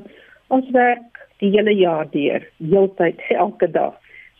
ons 0.49 0.69
werk 0.73 1.19
die 1.43 1.51
hele 1.53 1.75
jaar 1.77 2.07
deur, 2.09 2.41
heeltyd 2.57 3.19
elke 3.29 3.67
dag. 3.71 3.93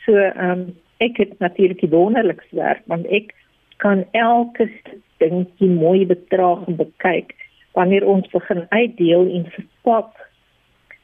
So 0.05 0.17
ehm 0.17 0.51
um, 0.51 0.63
ek 0.97 1.17
het 1.17 1.39
natuurlik 1.39 1.79
die 1.79 1.89
wonderlikste 1.89 2.55
werk 2.55 2.81
want 2.85 3.05
ek 3.05 3.35
kan 3.77 4.05
elke 4.11 4.69
ding 5.17 5.45
die 5.59 5.69
mooi 5.69 6.05
betraag 6.05 6.65
en 6.67 6.75
bekyk 6.75 7.35
wanneer 7.77 8.07
ons 8.07 8.27
begin 8.31 8.65
uitdeel 8.69 9.29
en 9.29 9.45
verpak. 9.51 10.13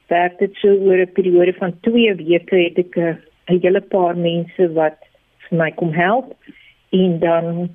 Werk 0.07 0.39
dit 0.39 0.55
so 0.55 0.73
oor 0.73 0.97
'n 1.05 1.13
periode 1.13 1.53
van 1.53 1.77
2 1.81 2.15
weke 2.15 2.55
het 2.55 2.77
ek 2.77 2.97
'n 2.97 3.21
hele 3.45 3.81
paar 3.81 4.17
mense 4.17 4.73
wat 4.73 4.97
vir 5.49 5.57
my 5.57 5.71
kom 5.71 5.93
help 5.93 6.33
en 6.89 7.19
dan 7.19 7.69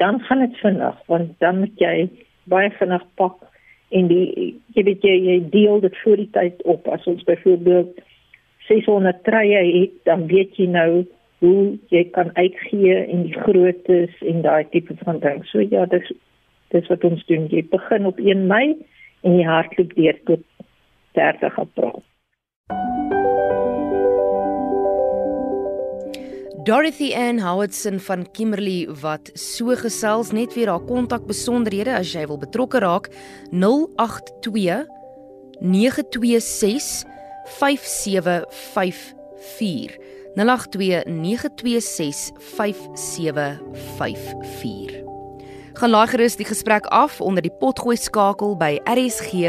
dan 0.00 0.20
gaan 0.26 0.44
dit 0.46 0.56
vinnig 0.64 0.98
want 1.12 1.32
dan 1.44 1.58
moet 1.62 1.76
jy 1.82 2.08
baie 2.48 2.70
vinnig 2.78 3.04
pak 3.20 3.36
en 3.90 4.08
die 4.08 4.26
jy 4.74 4.84
weet 4.86 5.04
jy, 5.04 5.14
jy 5.28 5.38
deel 5.52 5.80
dit 5.84 5.96
voor 6.02 6.20
die 6.20 6.30
tyd 6.34 6.62
op. 6.62 6.88
As 6.88 7.06
ons 7.10 7.24
byvoorbeeld 7.28 7.98
600 8.68 9.24
treie 9.26 9.62
het 9.74 9.96
dan 10.08 10.26
weet 10.30 10.56
jy 10.56 10.68
nou 10.70 11.04
hoe 11.40 11.78
jy 11.92 12.04
kan 12.14 12.30
uitgee 12.36 12.96
en 13.00 13.24
die 13.28 13.36
groottes 13.36 14.20
en 14.32 14.44
daai 14.46 14.64
tipe 14.72 14.96
van 15.04 15.20
ding. 15.24 15.42
So 15.52 15.64
ja 15.64 15.86
dis 15.90 16.12
dis 16.70 16.86
wat 16.92 17.04
ons 17.04 17.24
doen. 17.26 17.48
Jy 17.50 17.64
begin 17.72 18.06
op 18.06 18.20
1 18.22 18.46
Mei 18.46 18.76
en 19.26 19.36
jy 19.36 19.48
hardloop 19.48 19.96
deur 19.98 20.22
tot 20.30 20.46
30 21.18 21.58
April 21.58 22.00
Dorothy 26.62 27.14
Ann 27.14 27.40
Howardson 27.40 28.00
van 28.00 28.30
Kimberley 28.30 28.88
wat 29.00 29.30
so 29.34 29.76
gesels 29.80 30.30
net 30.36 30.54
weer 30.54 30.68
haar 30.68 30.84
kontak 30.84 31.24
besonderhede 31.24 31.94
as 31.96 32.12
jy 32.12 32.26
wil 32.28 32.36
betrokke 32.42 32.78
raak 32.84 33.08
082 33.48 34.84
926 35.64 37.08
5754 37.56 39.96
082 40.36 41.08
926 41.08 42.36
5754 42.58 45.00
Gaan 45.80 45.96
laai 45.96 46.12
gerus 46.12 46.36
die 46.36 46.44
gesprek 46.44 46.84
af 46.92 47.24
onder 47.24 47.40
die 47.42 47.56
potgooi 47.62 47.96
skakel 47.96 48.52
by 48.60 48.76
rsg.co.za. 48.84 49.48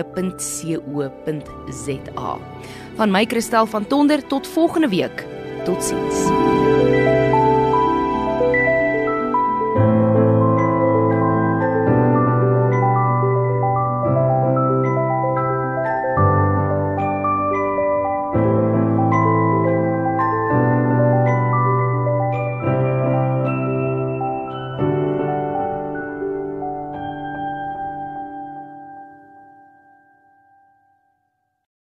Van 2.95 3.11
my 3.11 3.25
Christel 3.27 3.67
van 3.67 3.87
Tonder 3.87 4.27
tot 4.27 4.47
volgende 4.47 4.87
week. 4.87 5.27
Totsiens. 5.67 6.70